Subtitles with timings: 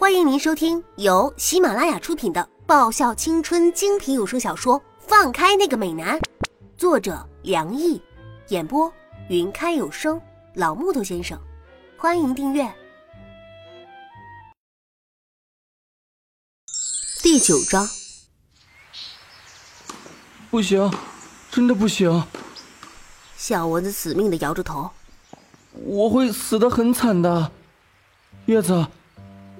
[0.00, 6.18] 欢迎您收听由喜马拉雅出品的爆笑青春精品有声小说《放开那个美男》，
[6.78, 8.00] 作者梁毅，
[8.48, 8.90] 演播
[9.28, 10.18] 云开有声
[10.54, 11.38] 老木头先生。
[11.98, 12.66] 欢迎订阅。
[17.22, 17.86] 第九章，
[20.50, 20.90] 不行，
[21.50, 22.24] 真的不行，
[23.36, 24.88] 小蚊子死命的摇着头。
[25.74, 27.52] 我会死的很惨的，
[28.46, 28.86] 叶子，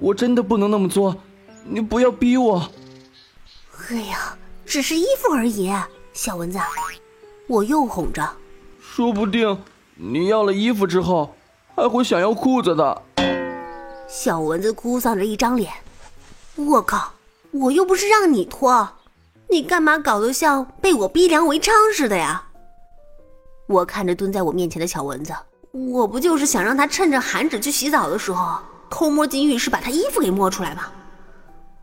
[0.00, 1.14] 我真的不能那么做，
[1.64, 2.68] 你不要逼我。
[3.90, 5.70] 哎呀，只是衣服而已，
[6.12, 6.58] 小蚊子，
[7.46, 8.26] 我又哄着。
[8.80, 9.62] 说不定
[9.94, 11.34] 你要了衣服之后，
[11.76, 13.02] 还会想要裤子的。
[14.08, 15.70] 小蚊子哭丧着一张脸，
[16.56, 17.12] 我靠，
[17.50, 18.88] 我又不是让你脱，
[19.48, 22.42] 你干嘛搞得像被我逼良为娼似的呀？
[23.66, 25.32] 我看着蹲在我面前的小蚊子。
[25.72, 28.58] 我不就是想让他趁着寒芷去洗澡的时候，
[28.90, 30.82] 偷摸进浴室把他衣服给摸出来吗？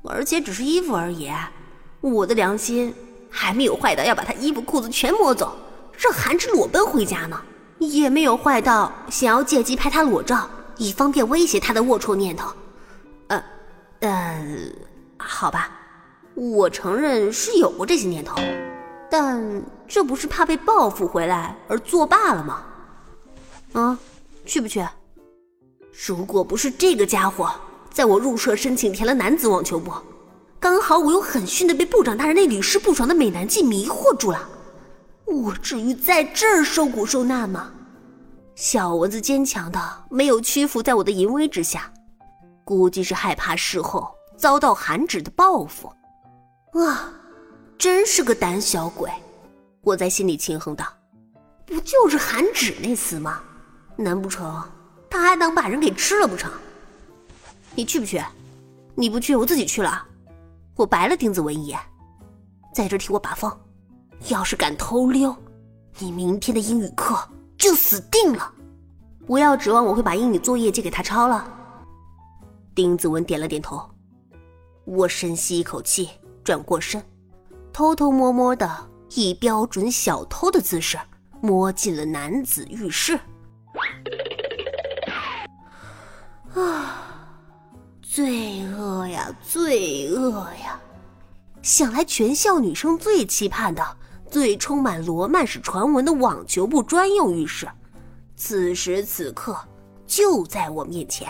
[0.03, 1.29] 而且只是衣服而已，
[1.99, 2.93] 我的良心
[3.29, 5.57] 还没有坏到要把他衣服裤子全摸走，
[5.97, 7.41] 让韩芷裸奔回家呢，
[7.79, 12.53] 也没有坏到想要借机拍他裸照，以方便威胁他的龌龊念头。
[13.27, 13.43] 呃，
[13.99, 14.71] 呃，
[15.17, 15.71] 好吧，
[16.35, 18.35] 我承认是有过这些念头，
[19.09, 22.63] 但这不是怕被报复回来而作罢了吗？
[23.73, 23.99] 啊，
[24.45, 24.85] 去不去？
[26.05, 27.51] 如果不是这个家伙
[27.91, 29.91] 在我入社申请填了男子网球部，
[30.59, 34.47] 刚好我又很逊的被部长大人那屡试不爽的美男计迷惑住了，
[35.25, 37.71] 我至于在这儿受苦受难吗？
[38.53, 41.91] 小蚊子坚强的没有屈服在我的淫威之下，
[42.63, 45.91] 估计是害怕事后遭到韩芷的报复。
[46.79, 47.11] 啊，
[47.75, 49.09] 真是个胆小鬼！
[49.81, 50.85] 我在心里轻哼道
[51.65, 53.41] ：“不就是韩芷那厮吗？”
[53.97, 54.61] 难不成
[55.09, 56.51] 他还能把人给吃了不成？
[57.75, 58.21] 你去不去？
[58.95, 60.05] 你不去，我自己去了。
[60.75, 61.79] 我白了丁子文一眼，
[62.73, 63.51] 在这替我把风。
[64.29, 65.35] 要是敢偷溜，
[65.99, 67.17] 你明天的英语课
[67.57, 68.51] 就死定了。
[69.25, 71.47] 不要指望我会把英语作业借给他抄了。
[72.73, 73.81] 丁子文点了点头。
[74.85, 76.09] 我深吸一口气，
[76.43, 77.03] 转过身，
[77.73, 80.97] 偷偷摸摸的以标准小偷的姿势
[81.41, 83.19] 摸进了男子浴室。
[86.59, 87.05] 啊，
[88.01, 90.79] 罪恶呀，罪恶呀！
[91.61, 93.85] 想来全校女生最期盼的、
[94.29, 97.67] 最充满罗曼史传闻的网球部专用浴室，
[98.35, 99.55] 此时此刻
[100.07, 101.27] 就在我面前。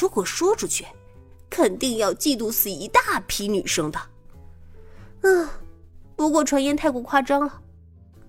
[0.00, 0.84] 如果说出去，
[1.48, 4.00] 肯定要嫉妒死一大批女生的。
[5.20, 5.48] 嗯，
[6.16, 7.60] 不过传言太过夸张了。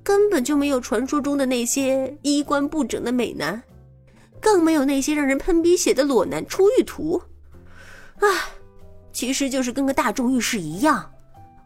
[0.03, 3.63] 根本就没有传说中的那些衣冠不整的美男，
[4.43, 7.23] 更没有那些让人喷鼻血的裸男出浴图。
[8.19, 8.27] 唉，
[9.13, 11.09] 其实就是跟个大众浴室一样，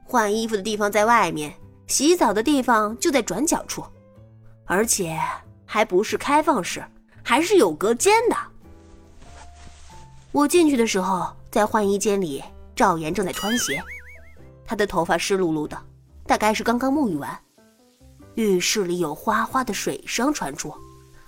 [0.06, 1.54] 换衣服的地方在外面，
[1.88, 3.84] 洗澡的地方就在转角处，
[4.66, 5.20] 而且
[5.66, 6.86] 还不是开放式，
[7.24, 8.38] 还是有隔间的。
[10.32, 12.44] 我进去的时候，在换衣间里，
[12.76, 13.84] 赵岩正在穿鞋，
[14.64, 15.76] 他的头发湿漉漉的，
[16.28, 17.38] 大概是刚刚沐浴完。
[18.36, 20.72] 浴室里有哗哗的水声传出，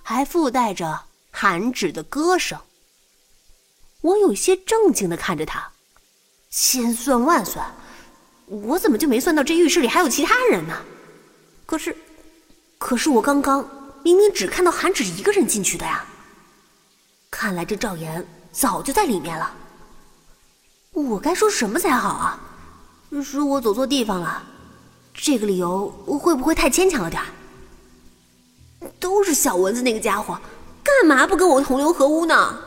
[0.00, 1.00] 还附带着
[1.40, 2.58] 韩芷的歌声。
[4.02, 5.72] 我有些正经的看着他，
[6.50, 7.74] 千算万算，
[8.44, 10.76] 我怎么就没算到这浴室里还有其他人呢？
[11.64, 11.96] 可是，
[12.76, 13.66] 可是我刚刚
[14.02, 16.04] 明明只看到韩芷一个人进去的呀。
[17.30, 19.50] 看来这赵岩早就在里面了。
[20.92, 22.38] 我该说什么才好啊？
[23.24, 24.46] 是我走错地方了。
[25.14, 27.28] 这个理由会不会太牵强了点儿
[28.98, 30.38] 都是小蚊子那个家伙，
[30.82, 32.58] 干嘛不跟我同流合污呢？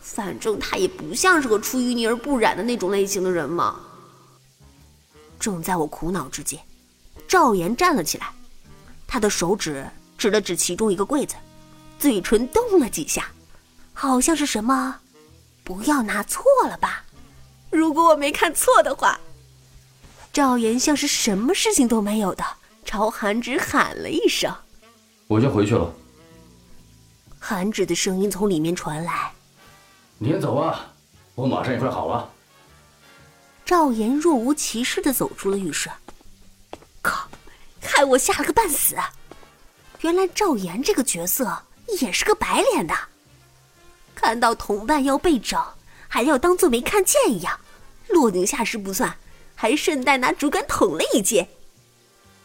[0.00, 3.80] 反正他也不像是个出淤泥而不染的那种类型的人嘛。
[5.40, 6.60] 正在我苦恼之间，
[7.26, 8.32] 赵岩站了起来，
[9.06, 9.86] 他的手指
[10.18, 11.34] 指了指其中一个柜子，
[11.98, 13.28] 嘴唇动了几下，
[13.92, 15.00] 好像是什么
[15.64, 17.04] “不要拿错了吧”。
[17.70, 19.18] 如果我没看错的话。
[20.32, 22.44] 赵岩像是什么事情都没有的，
[22.84, 24.52] 朝韩芷喊了一声
[25.28, 25.92] ：“我先回去了。”
[27.46, 29.30] 韩芷的声音从里面传来
[30.16, 30.90] ：“你先走啊，
[31.34, 32.32] 我马上也快好了。”
[33.66, 35.90] 赵岩若无其事的走出了浴室。
[37.02, 37.28] 靠！
[37.82, 38.96] 害我吓了个半死。
[40.00, 41.54] 原来赵岩这个角色
[42.00, 42.94] 也是个白脸的，
[44.14, 45.62] 看到同伴要被整，
[46.08, 47.60] 还要当做没看见一样，
[48.08, 49.14] 落井下石不算。
[49.54, 51.46] 还顺带拿竹竿捅了一剑，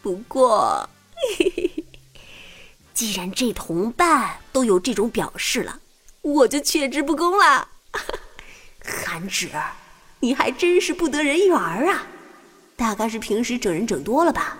[0.02, 0.86] 不过，
[3.00, 5.80] 既然这同伴都有这种表示了，
[6.20, 7.66] 我就却之不恭了。
[9.06, 9.48] 韩芷，
[10.18, 12.06] 你还真是不得人缘啊！
[12.76, 14.58] 大概是平时整人整多了吧，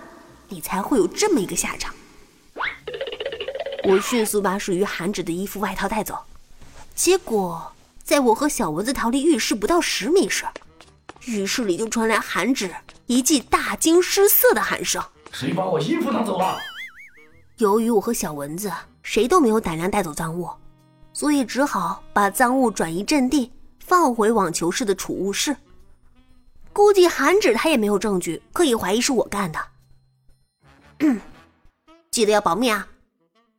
[0.49, 1.93] 你才会有这么一个下场。
[3.83, 6.17] 我迅速把属于韩芷的衣服外套带走，
[6.95, 7.71] 结果
[8.03, 10.45] 在我和小蚊子逃离浴室不到十米时，
[11.25, 12.73] 浴室里就传来韩芷
[13.05, 14.99] 一记大惊失色的喊声
[15.31, 16.57] ：“谁把我衣服拿走了？”
[17.61, 18.73] 由于我和小蚊子
[19.03, 20.49] 谁都没有胆量带走赃物，
[21.13, 25.55] 所以只好把赃物转移阵地，放回网球室的储物室。
[26.73, 29.59] 估计韩芷他也没有证据可以怀疑是我干的。
[32.09, 32.87] 记得要保密啊！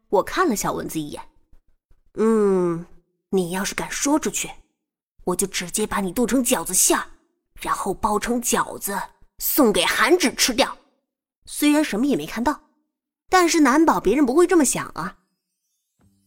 [0.08, 1.22] 我看了小蚊子一眼，
[2.14, 2.84] 嗯，
[3.30, 4.50] 你要是敢说出去，
[5.22, 6.98] 我就直接把你剁成饺子馅，
[7.60, 9.00] 然后包成饺子
[9.38, 10.76] 送给韩芷吃掉。
[11.46, 12.60] 虽然什么也没看到，
[13.32, 15.16] 但是难保别人不会这么想啊。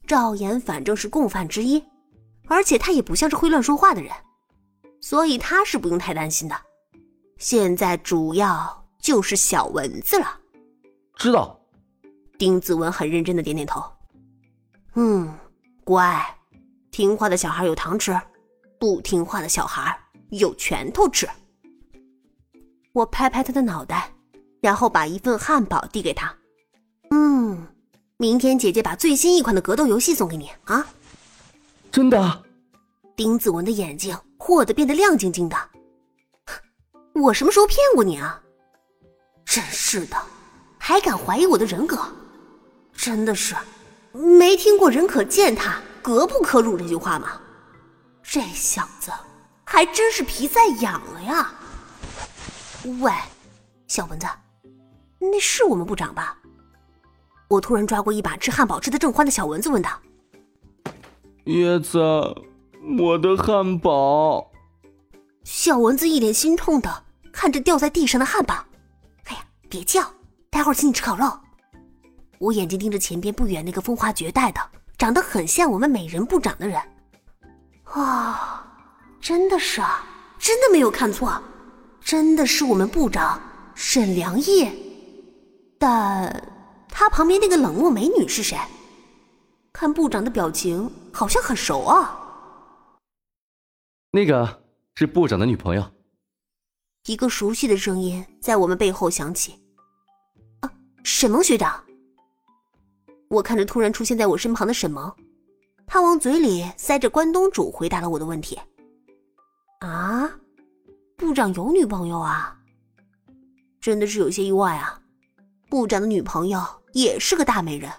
[0.07, 1.84] 赵岩反正是共犯之一，
[2.48, 4.12] 而且他也不像是会乱说话的人，
[5.02, 6.56] 所以他是不用太担心的。
[7.38, 10.40] 现在主要就是小蚊子了。
[11.16, 11.62] 知道。
[12.40, 13.81] 丁子文很认真的点点头。
[14.96, 15.31] 嗯，
[15.84, 16.25] 乖，
[16.90, 18.19] 听话的小孩有糖吃，
[18.80, 19.96] 不听话的小孩
[20.31, 21.30] 有拳头吃。
[22.94, 24.12] 我拍拍他的脑袋，
[24.60, 26.36] 然后把一份汉堡递给他。
[28.25, 30.88] 嗯，明天姐姐把最新一款的格斗游戏送给你啊。
[31.92, 32.44] 真的？
[33.16, 35.56] 丁子文的眼睛豁得变得亮晶晶的。
[37.13, 38.42] 我什么时候骗过你啊？
[39.45, 40.18] 真是的，
[40.80, 42.00] 还敢怀疑我的人格？
[42.94, 43.56] 真的是，
[44.12, 47.39] 没听过“人可践踏，格不可辱”这句话吗？
[48.24, 49.12] 这小子
[49.63, 51.54] 还真是皮在痒了呀！
[53.00, 53.12] 喂，
[53.88, 54.25] 小蚊子，
[55.19, 56.36] 那是我们部长吧？
[57.48, 59.92] 我突然抓过一把吃汉堡吃的正欢的小蚊子，问道
[61.46, 62.00] ：“叶子，
[62.98, 64.52] 我的汉堡。”
[65.46, 68.56] 小蚊子一脸心痛的看着掉在地上的汉堡。
[69.26, 70.02] 哎呀，别叫，
[70.50, 71.32] 待会儿请你吃烤肉。
[72.40, 74.60] 我眼睛盯着前边不远那个风华绝代的、
[74.98, 76.82] 长得很像我们美人部长的人。
[77.84, 78.68] 啊，
[79.22, 80.04] 真的是啊，
[80.40, 81.40] 真的没有看错，
[82.02, 83.40] 真的是我们部长
[83.76, 84.68] 沈良义。
[85.78, 86.55] 但
[86.98, 88.58] 他旁边那个冷漠美女是谁？
[89.74, 92.18] 看部长的表情，好像很熟啊。
[94.12, 94.64] 那个
[94.96, 95.86] 是部长的女朋友。
[97.08, 99.62] 一个熟悉的声音在我们背后响起。
[100.62, 100.72] 啊，
[101.04, 101.84] 沈萌学长。
[103.28, 105.14] 我看着突然出现在我身旁的沈萌，
[105.86, 108.58] 他往嘴里塞着关东煮，回答了我的问题。
[109.82, 110.32] 啊，
[111.18, 112.58] 部长有女朋友啊？
[113.82, 115.02] 真的是有些意外啊！
[115.70, 116.64] 部长的女朋友
[116.94, 117.92] 也是个大美人，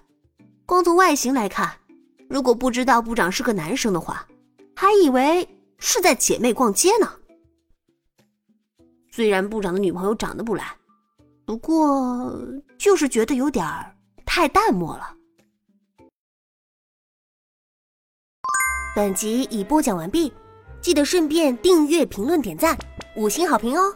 [0.64, 1.78] 光从外形来看，
[2.28, 4.26] 如果不知道部长是个男生的话，
[4.74, 5.46] 还以为
[5.78, 7.12] 是在姐妹逛街呢。
[9.10, 10.76] 虽然部长的女朋友长得不赖，
[11.44, 12.32] 不过
[12.78, 13.64] 就是觉得有点
[14.24, 15.14] 太淡漠了。
[18.94, 20.32] 本集已播讲完毕，
[20.80, 22.78] 记得顺便订阅、评论、点赞、
[23.16, 23.94] 五星好评哦！